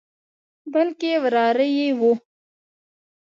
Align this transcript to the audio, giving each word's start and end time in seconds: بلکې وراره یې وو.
بلکې 0.71 1.11
وراره 1.23 1.65
یې 1.75 1.87
وو. 1.99 2.11